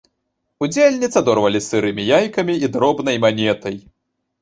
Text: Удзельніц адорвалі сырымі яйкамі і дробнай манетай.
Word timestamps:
Удзельніц 0.67 1.09
адорвалі 1.21 1.63
сырымі 1.69 2.09
яйкамі 2.19 2.59
і 2.65 2.73
дробнай 2.75 3.25
манетай. 3.27 3.83